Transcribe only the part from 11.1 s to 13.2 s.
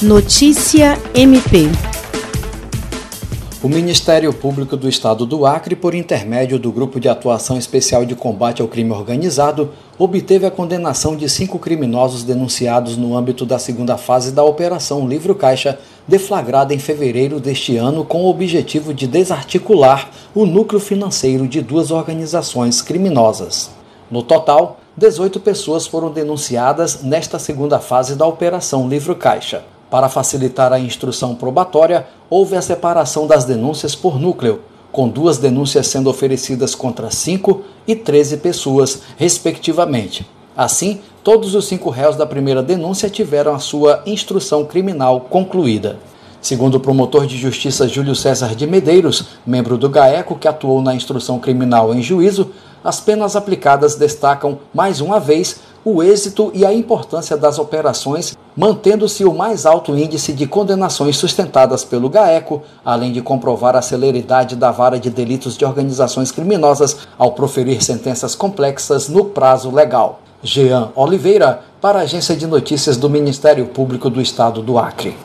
de cinco criminosos denunciados no